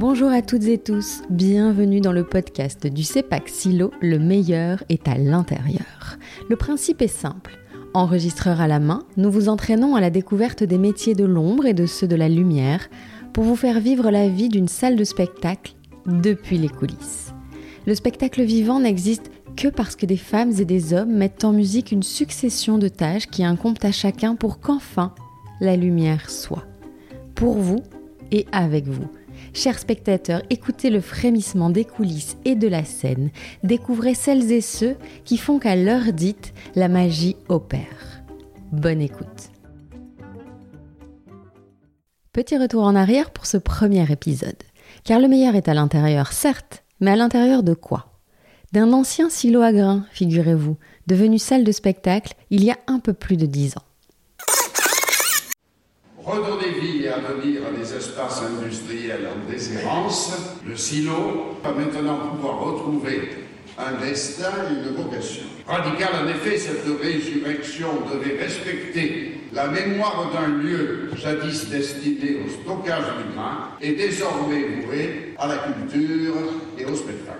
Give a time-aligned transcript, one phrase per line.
[0.00, 5.06] Bonjour à toutes et tous, bienvenue dans le podcast du CEPAC Silo, le meilleur est
[5.06, 6.16] à l'intérieur.
[6.48, 7.58] Le principe est simple.
[7.92, 11.74] Enregistreur à la main, nous vous entraînons à la découverte des métiers de l'ombre et
[11.74, 12.88] de ceux de la lumière
[13.34, 15.74] pour vous faire vivre la vie d'une salle de spectacle
[16.06, 17.34] depuis les coulisses.
[17.86, 21.92] Le spectacle vivant n'existe que parce que des femmes et des hommes mettent en musique
[21.92, 25.14] une succession de tâches qui incombent à chacun pour qu'enfin
[25.60, 26.64] la lumière soit.
[27.34, 27.82] Pour vous
[28.32, 29.10] et avec vous.
[29.52, 33.30] Chers spectateurs, écoutez le frémissement des coulisses et de la scène,
[33.64, 38.22] découvrez celles et ceux qui font qu'à l'heure dite, la magie opère.
[38.70, 39.50] Bonne écoute.
[42.32, 44.62] Petit retour en arrière pour ce premier épisode.
[45.02, 48.20] Car le meilleur est à l'intérieur, certes, mais à l'intérieur de quoi?
[48.72, 50.76] D'un ancien silo à grains, figurez-vous,
[51.08, 53.82] devenu salle de spectacle il y a un peu plus de dix ans.
[56.82, 60.32] Et avenir à des espaces industriels en déshérence,
[60.66, 63.32] le silo va maintenant pouvoir retrouver
[63.76, 65.42] un destin et une vocation.
[65.66, 73.04] Radical en effet, cette résurrection devait respecter la mémoire d'un lieu jadis destiné au stockage
[73.04, 76.34] du grain et désormais voué à la culture
[76.78, 77.39] et au spectacle.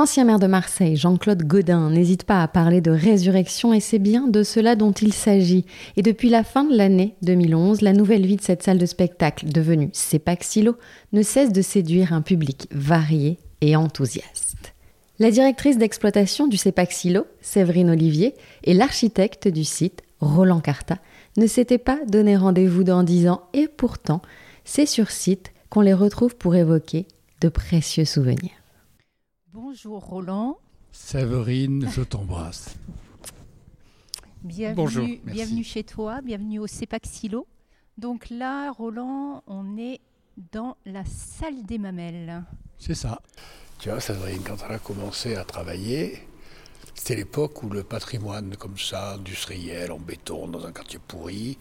[0.00, 4.28] L'ancien maire de Marseille, Jean-Claude Godin, n'hésite pas à parler de résurrection et c'est bien
[4.28, 5.66] de cela dont il s'agit.
[5.98, 9.52] Et depuis la fin de l'année 2011, la nouvelle vie de cette salle de spectacle,
[9.52, 10.76] devenue CEPAC Silo,
[11.12, 14.72] ne cesse de séduire un public varié et enthousiaste.
[15.18, 20.96] La directrice d'exploitation du CEPAC Silo, Séverine Olivier, et l'architecte du site, Roland Carta,
[21.36, 24.22] ne s'étaient pas donné rendez-vous dans dix ans et pourtant,
[24.64, 27.04] c'est sur site qu'on les retrouve pour évoquer
[27.42, 28.59] de précieux souvenirs.
[29.62, 30.56] Bonjour Roland.
[30.90, 32.76] Séverine, je t'embrasse.
[34.42, 37.46] Bienvenue, Bonjour, bienvenue chez toi, bienvenue au CEPAC Silo.
[37.98, 40.00] Donc là, Roland, on est
[40.50, 42.42] dans la salle des mamelles.
[42.78, 43.20] C'est ça.
[43.78, 46.26] Tu vois, Séverine, quand elle a commencé à travailler,
[46.94, 51.58] c'était l'époque où le patrimoine comme ça, industriel, en béton, dans un quartier pourri,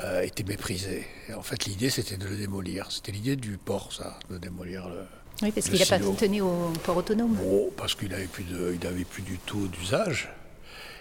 [0.00, 1.08] euh, était méprisé.
[1.28, 2.92] Et en fait, l'idée, c'était de le démolir.
[2.92, 5.04] C'était l'idée du port, ça, de démolir le...
[5.42, 7.34] Oui, parce qu'il n'a pas tenu au port autonome.
[7.34, 10.30] Bon, parce qu'il n'avait plus, de- il avait plus du tout d'usage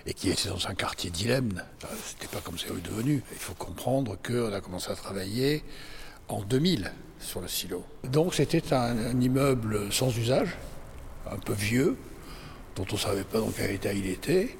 [0.05, 1.61] et qui était dans un quartier dilemme.
[1.83, 3.21] Enfin, C'était pas comme c'est devenu.
[3.31, 5.63] Il faut comprendre qu'on a commencé à travailler
[6.27, 7.83] en 2000 sur le silo.
[8.03, 10.55] Donc c'était un, un immeuble sans usage,
[11.29, 11.97] un peu vieux,
[12.75, 14.57] dont on ne savait pas dans quel état il était,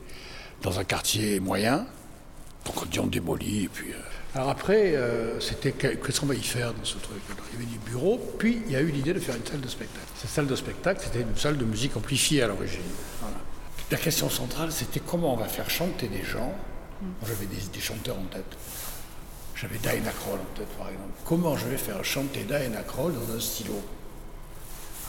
[0.61, 1.88] dans un quartier moyen.
[2.65, 3.93] Donc on dit on démolit et puis.
[3.93, 3.95] euh,
[4.34, 7.59] Alors après, euh, c'était que- qu'est-ce qu'on va y faire dans ce truc Alors, Il
[7.59, 9.68] y avait du bureau, puis il y a eu l'idée de faire une salle de
[9.68, 10.08] spectacle.
[10.16, 12.80] Cette salle de spectacle, c'était une salle de musique amplifiée à l'origine.
[13.92, 16.53] La question centrale, c'était comment on va faire chanter des gens.
[17.28, 18.46] J'avais des, des chanteurs en tête.
[19.56, 21.12] J'avais Diana Kroll en tête, par exemple.
[21.25, 23.81] Comment je vais faire chanter Diana Kroll dans un stylo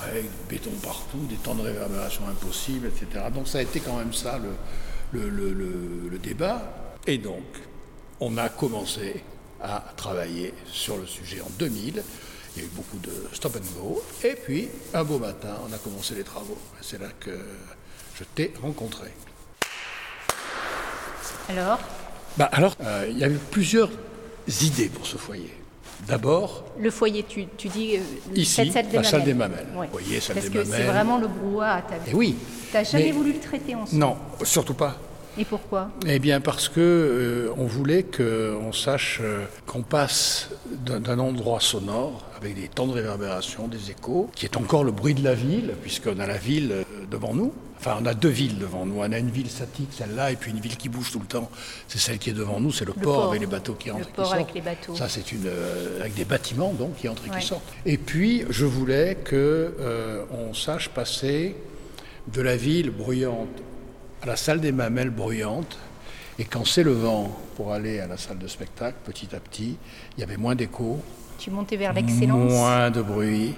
[0.05, 3.27] avec du béton partout, des temps de réverbération impossibles, etc.
[3.33, 4.41] Donc ça a été quand même ça
[5.13, 6.97] le- le- le- le débat.
[7.07, 7.45] Et donc,
[8.25, 9.23] on a commencé
[9.61, 12.03] à travailler sur le sujet en 2000.
[12.55, 14.03] Il y a eu beaucoup de stop and go.
[14.23, 16.57] Et puis, un beau matin, on a commencé les travaux.
[16.81, 17.31] Et C'est là que
[18.19, 19.09] je t'ai rencontré.
[21.49, 21.81] Alors,
[22.37, 23.91] Bah alors, euh, il y a eu plusieurs
[24.63, 25.53] idées pour ce foyer.
[26.07, 28.01] D'abord, le foyer, tu, tu dis euh,
[28.35, 29.11] Ici, cette salle des la mamelles.
[29.11, 29.69] salle des mamelles.
[29.77, 29.87] Ouais.
[29.87, 31.83] Vous voyez, salle parce des que c'est vraiment le brouhaha.
[31.83, 32.37] T'as eh oui.
[32.73, 33.99] t'as jamais mais- voulu le traiter ensemble.
[34.01, 34.97] Non, surtout pas.
[35.39, 40.51] Et pourquoi Eh bien parce que euh, on voulait qu'on sache euh, qu'on passe
[40.85, 45.15] d'un endroit sonore avec des temps de réverbération, des échos, qui est encore le bruit
[45.15, 47.53] de la ville, puisqu'on a la ville euh, devant nous.
[47.79, 48.97] Enfin, on a deux villes devant nous.
[48.99, 51.51] On a une ville statique, celle-là, et puis une ville qui bouge tout le temps.
[51.89, 53.29] C'est celle qui est devant nous, c'est le, port, port.
[53.31, 54.55] avec les bateaux qui Le entrent et qui port avec sortent.
[54.55, 54.95] les bateaux.
[54.97, 57.41] Ça, c'est une euh, avec des bâtiments donc qui entrent et Ouais.
[57.41, 57.63] qui sortent.
[57.87, 61.57] Et puis, je voulais que euh, on sache passer
[62.33, 63.49] de la ville bruyante
[64.23, 65.79] à la salle des mamelles bruyante.
[66.39, 69.77] Et qu'en s'élevant pour aller à la salle de spectacle, petit à petit,
[70.17, 70.99] il y avait moins d'écho,
[71.39, 72.51] Tu montais vers l'excellence?
[72.51, 73.55] moins de bruit.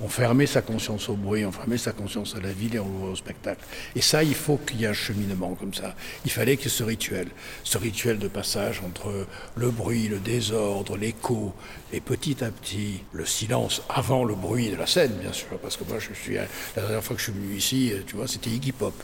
[0.00, 2.86] On fermait sa conscience au bruit, on fermait sa conscience à la ville et on
[2.86, 3.64] l'ouvrait au spectacle.
[3.96, 5.96] Et ça, il faut qu'il y ait un cheminement comme ça.
[6.24, 7.26] Il fallait que ce rituel,
[7.64, 11.52] ce rituel de passage entre le bruit, le désordre, l'écho,
[11.92, 15.58] et petit à petit, le silence avant le bruit de la scène, bien sûr.
[15.60, 16.46] Parce que moi, je suis, la
[16.76, 18.94] dernière fois que je suis venu ici, tu vois, c'était Iggy Pop.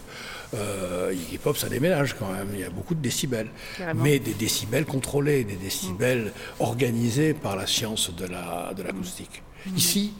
[0.54, 2.48] Euh, Iggy Pop, ça déménage quand même.
[2.54, 3.48] Il y a beaucoup de décibels.
[3.78, 4.00] Carrément.
[4.04, 9.42] Mais des décibels contrôlés, des décibels organisés par la science de la- de l'acoustique.
[9.76, 10.12] Ici,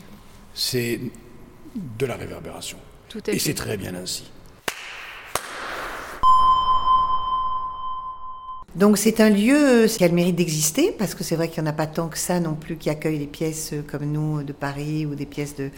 [0.55, 1.01] c'est
[1.99, 2.79] de la réverbération.
[3.09, 4.31] Tout à Et c'est très bien ainsi.
[8.77, 11.69] Donc c'est un lieu qui a le mérite d'exister, parce que c'est vrai qu'il n'y
[11.69, 14.53] en a pas tant que ça non plus qui accueillent des pièces comme nous de
[14.53, 15.71] Paris ou des pièces de,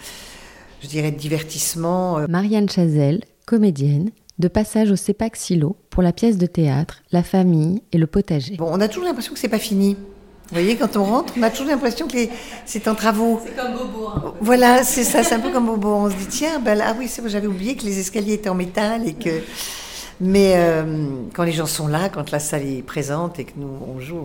[0.80, 2.26] je dirais, de divertissement.
[2.28, 7.82] Marianne Chazelle, comédienne, de passage au CEPAC Silo pour la pièce de théâtre La famille
[7.92, 8.56] et le potager.
[8.56, 9.96] Bon, on a toujours l'impression que c'est pas fini.
[10.48, 12.18] Vous voyez, quand on rentre, on a toujours l'impression que
[12.64, 13.40] c'est en travaux.
[13.44, 14.06] C'est comme Bobo.
[14.08, 14.34] Hein.
[14.40, 15.88] Voilà, c'est ça, c'est un peu comme Bobo.
[15.88, 18.54] On se dit, tiens, ben là, ah oui, j'avais oublié que les escaliers étaient en
[18.54, 19.42] métal et que.
[20.20, 23.68] Mais euh, quand les gens sont là, quand la salle est présente et que nous
[23.86, 24.24] on joue,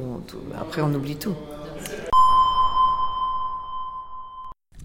[0.60, 1.36] après on oublie tout.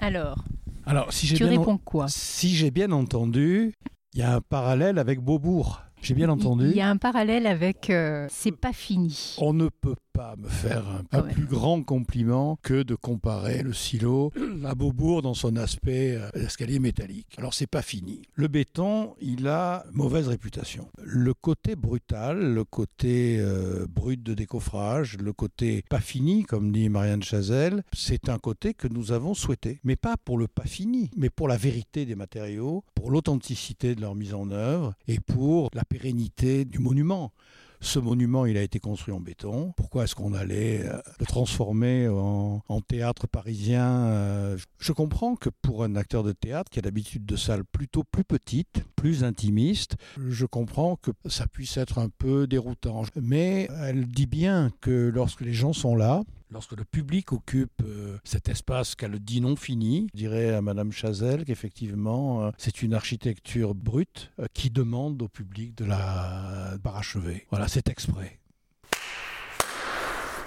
[0.00, 0.36] Alors,
[0.84, 2.06] Alors si tu j'ai bien, réponds quoi?
[2.08, 3.72] si j'ai bien entendu,
[4.14, 5.80] il y a un parallèle avec Beaubourg.
[6.02, 6.70] J'ai bien entendu.
[6.70, 9.34] Il y a un parallèle avec euh, C'est pas fini.
[9.38, 13.62] On ne peut pas me faire un, Ah un plus grand compliment que de comparer
[13.62, 14.32] le silo
[14.64, 17.34] à Beaubourg dans son aspect euh, escalier métallique.
[17.36, 18.22] Alors c'est pas fini.
[18.34, 20.88] Le béton, il a mauvaise réputation.
[21.02, 26.88] Le côté brutal, le côté euh, brut de décoffrage, le côté pas fini, comme dit
[26.88, 29.80] Marianne Chazelle, c'est un côté que nous avons souhaité.
[29.84, 34.00] Mais pas pour le pas fini, mais pour la vérité des matériaux, pour l'authenticité de
[34.00, 37.32] leur mise en œuvre et pour la pérennité du monument.
[37.80, 39.72] Ce monument, il a été construit en béton.
[39.76, 45.50] Pourquoi est-ce qu'on allait euh, le transformer en, en théâtre parisien euh, Je comprends que
[45.62, 49.96] pour un acteur de théâtre qui a l'habitude de salles plutôt plus petites, plus intimistes,
[50.28, 53.02] je comprends que ça puisse être un peu déroutant.
[53.20, 58.18] Mais elle dit bien que lorsque les gens sont là, Lorsque le public occupe euh,
[58.22, 62.94] cet espace qu'elle dit non fini, je dirais à Madame Chazelle qu'effectivement euh, c'est une
[62.94, 67.46] architecture brute euh, qui demande au public de la parachever.
[67.50, 68.38] Voilà, c'est exprès.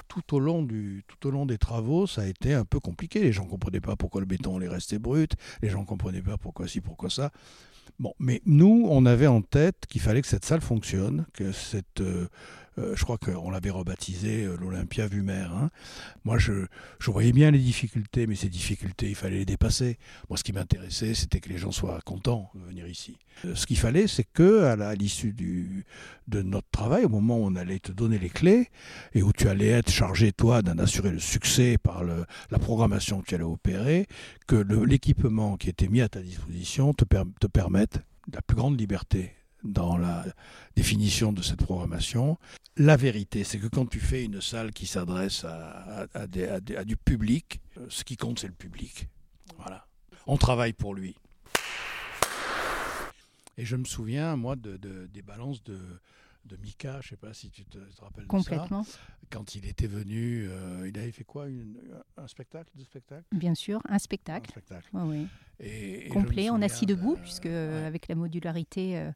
[0.08, 3.20] Tout au, long du, tout au long des travaux, ça a été un peu compliqué.
[3.20, 5.34] Les gens ne comprenaient pas pourquoi le béton allait rester brut.
[5.62, 7.30] Les gens ne comprenaient pas pourquoi ci, pourquoi ça.
[7.98, 12.02] Bon, mais nous, on avait en tête qu'il fallait que cette salle fonctionne, que cette,
[12.02, 12.28] euh,
[12.78, 15.54] euh, je crois qu'on l'avait rebaptisé euh, l'Olympia vue mer.
[15.54, 15.70] hein.
[16.24, 16.66] Moi, je,
[17.00, 19.98] je voyais bien les difficultés, mais ces difficultés, il fallait les dépasser.
[20.30, 23.18] Moi, ce qui m'intéressait, c'était que les gens soient contents de venir ici.
[23.46, 27.56] Euh, Ce qu'il fallait, c'est que à l'issue de notre travail, au moment où on
[27.56, 28.70] allait te donner les clés
[29.14, 33.26] et où tu allais être chargé, toi, d'en assurer le succès par la programmation que
[33.26, 34.08] tu allais opérer,
[34.48, 37.79] que l'équipement qui était mis à ta disposition te, per- te permette
[38.34, 39.34] la plus grande liberté
[39.64, 40.26] dans la
[40.76, 42.38] définition de cette programmation.
[42.78, 46.08] La vérité, c'est que quand tu fais une salle qui s'adresse à,
[46.86, 49.08] du public, euh, ce qui compte, c'est le public.
[49.58, 49.86] Voilà.
[50.28, 51.16] On travaille pour lui.
[53.58, 54.78] Et je me souviens, moi, de-
[55.14, 55.78] des balances de,
[56.46, 58.38] de Mika, je ne sais pas si tu te, te rappelles de ça.
[58.38, 58.86] Complètement,
[59.30, 61.78] Quand il était venu, euh, il avait fait quoi une-
[62.18, 63.26] Un spectacle Deux spectacles?
[63.32, 63.80] Bien sûr.
[63.88, 64.50] Un Un spectacle.
[64.50, 64.90] spectacle.
[65.60, 67.84] Et- et je Complet, en assis de- debout, puisque ouais.
[67.86, 69.12] avec la modularité euh,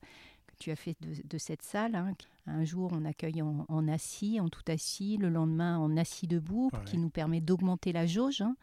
[0.47, 2.13] que tu as fait de, de cette salle, hein,
[2.45, 6.69] un jour on accueille en, en assis, en tout assis, le lendemain en assis debout,
[6.73, 6.83] Ouais.
[6.85, 8.55] qui nous permet d'augmenter la jauge, hein,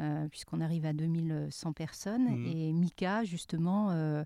[0.00, 2.28] euh, puisqu'on arrive à 2100 personnes.
[2.28, 2.46] Mhm.
[2.46, 4.24] Et Mika, justement, euh, euh,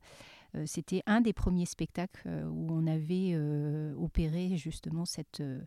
[0.66, 5.60] c'était un des premiers spectacles euh, où on avait euh, opéré justement cette, euh,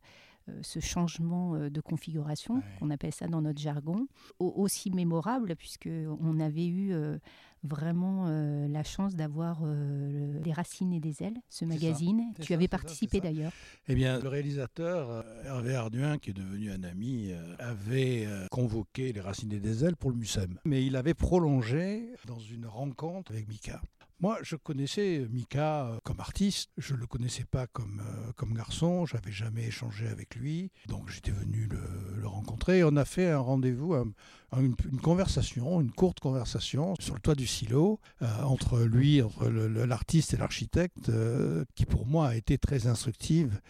[0.49, 2.61] euh, ce changement euh, de configuration, Ouais.
[2.81, 4.07] on appelle ça dans notre jargon,
[4.39, 5.89] Au- aussi mémorable puisque
[6.21, 7.17] on avait eu euh,
[7.63, 12.21] vraiment euh, la chance d'avoir euh, les racines et des ailes, ce magazine.
[12.39, 13.51] Tu ça, avais participé d'ailleurs.
[13.89, 18.45] Eh bien, le réalisateur euh, Hervé Arduin, qui est devenu un ami, euh, avait euh,
[18.51, 20.59] convoqué les Racines et des Ailes pour le MUSEM.
[20.65, 23.81] Mais il avait prolongé dans une rencontre avec Mika.
[24.19, 26.71] Moi, je connaissais Mika euh, comme artiste.
[26.77, 29.05] Je ne le connaissais pas comme, euh, comme garçon.
[29.05, 30.71] J'avais jamais échangé avec lui.
[30.87, 31.79] Donc, j'étais venu le,
[32.19, 32.83] le rencontrer.
[32.83, 34.11] On a fait un rendez-vous, un-
[34.53, 39.21] un- une, une conversation, une courte conversation sur le toit du silo euh, entre lui,
[39.21, 43.61] entre l'artiste et l'architecte, euh, qui pour moi a été très instructive.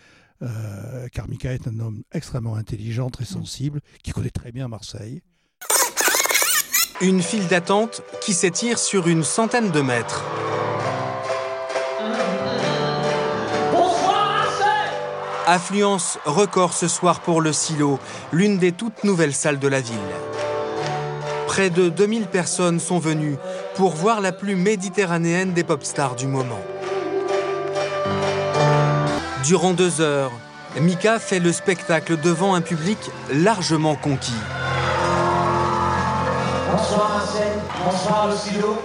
[0.44, 5.24] Euh, car Mika est un homme extrêmement intelligent, très sensible, qui connaît très bien Marseille.
[7.00, 10.24] Une file d'attente qui s'étire sur une centaine de mètres.
[15.46, 18.00] Affluence record ce soir pour le Silo,
[18.32, 19.96] l'une des toutes nouvelles salles de la ville.
[21.46, 23.38] Près de 2000 personnes sont venues
[23.75, 26.62] pour voir la plus méditerranéenne des pop stars du moment.
[29.44, 30.32] Durant deux heures,
[30.82, 32.98] Mika fait le spectacle devant un public
[33.32, 34.34] largement conquis.
[36.69, 37.53] Bonsoir Marcel,
[37.86, 38.77] bonsoir le silo.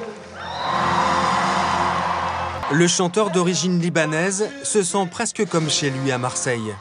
[2.71, 6.75] Le chanteur d'origine libanaise se sent presque comme chez lui à Marseille.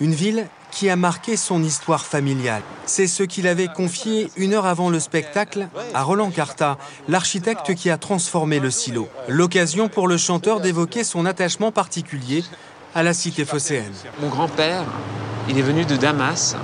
[0.00, 2.62] Une ville qui a marqué son histoire familiale.
[2.84, 7.88] C'est ce qu'il avait confié une heure avant le spectacle à Roland Carta, l'architecte qui
[7.88, 9.08] a transformé le silo.
[9.28, 12.42] L'occasion pour le chanteur d'évoquer son attachement particulier
[12.96, 13.92] à la cité phocéenne.
[14.20, 14.84] Mon grand-père,
[15.48, 16.56] il est venu de Damas,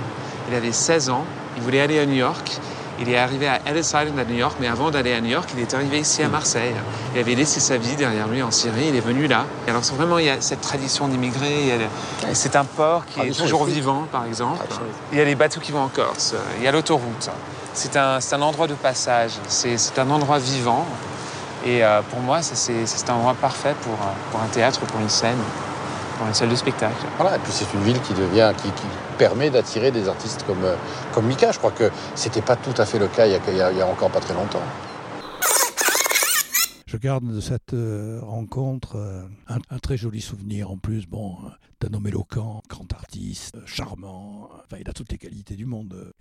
[0.49, 1.25] il avait 16 ans,
[1.55, 2.59] il voulait aller à New York.
[2.99, 5.49] Il est arrivé à Ellis Island à New York, mais avant d'aller à New York,
[5.55, 6.73] il est arrivé ici à Marseille.
[7.13, 9.45] Il avait laissé sa vie derrière lui en Syrie, il est venu là.
[9.67, 11.77] Et alors vraiment, il y a cette tradition d'immigrer.
[12.33, 14.65] C'est un port qui est toujours vivant, par exemple.
[15.11, 17.29] Il y a les bateaux qui vont en Corse, il y a l'autoroute.
[17.73, 20.85] C'est un, un, endroit de passage, c'est un endroit vivant.
[21.65, 23.97] Et euh, pour moi, c'est un endroit parfait pour,
[24.31, 25.37] pour un théâtre, pour une scène
[26.17, 27.05] pour une salle de spectacle.
[27.17, 30.63] Voilà, et puis c'est une ville qui devient, qui, qui permet d'attirer des artistes comme,
[30.63, 30.75] euh,
[31.13, 31.51] comme Mika.
[31.51, 33.83] Je crois que c'était pas tout à fait le cas il y, a, il, y
[33.83, 34.61] encore pas très longtemps.
[36.85, 41.05] Je garde de cette euh, rencontre euh, un, un, très joli souvenir en plus.
[41.05, 41.35] Bon,
[41.81, 44.49] d'un homme éloquent, grand artiste, charmant.
[44.65, 46.13] Enfin, il a toutes les qualités du monde.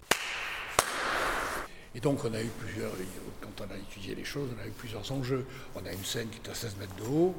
[1.94, 2.92] Et donc on a eu plusieurs,
[3.40, 5.46] quand on a étudié les choses, on a eu plusieurs enjeux.
[5.74, 7.34] On a une scène qui est à 16 mètres de haut.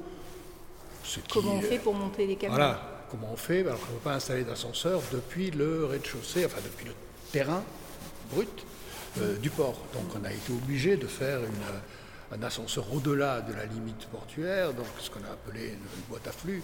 [1.32, 4.04] Comment on fait pour monter les camions Voilà, comment on fait Alors on ne peut
[4.04, 6.94] pas installer d'ascenseur depuis le rez-de-chaussée, enfin depuis le
[7.32, 7.64] terrain
[8.32, 8.66] brut
[9.20, 9.78] euh, du port.
[9.94, 14.74] Donc on a été obligé de faire une, un ascenseur au-delà de la limite portuaire,
[14.74, 16.62] donc ce qu'on a appelé une, boîte à flux,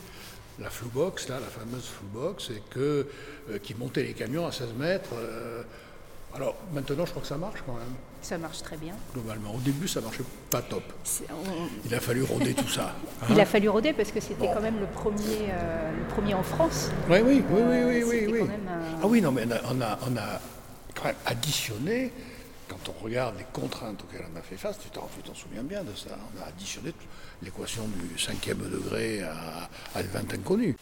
[0.59, 3.07] la flou box, là, la fameuse flou box, et que,
[3.49, 5.09] euh, qui montait les camions à 16 mètres.
[5.13, 5.63] Euh,
[6.35, 7.93] alors maintenant, je crois que ça marche quand même.
[8.21, 8.95] Ça marche très bien.
[9.13, 9.53] Globalement.
[9.53, 10.83] Au début, ça marchait pas top.
[11.29, 11.33] On...
[11.85, 12.95] Il a fallu roder tout ça.
[13.21, 14.53] Hein Il a fallu roder parce que c'était bon.
[14.53, 16.89] quand même le premier, euh, le premier en France.
[17.09, 18.27] Oui, oui, oui, oui, oui, oui.
[18.31, 18.41] oui.
[18.41, 19.01] Un...
[19.01, 20.39] Ah oui, non, mais on a, on a
[20.95, 22.11] quand même additionné.
[22.67, 25.93] Quand on regarde les contraintes auxquelles on a fait face, tu t'en souviens bien de
[25.95, 26.17] ça.
[26.35, 26.93] On a additionné
[27.43, 30.75] l'équation du cinquième degré à, à 20 inconnus.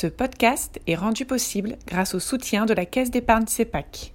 [0.00, 4.14] Ce podcast est rendu possible grâce au soutien de la Caisse d'épargne CEPAC.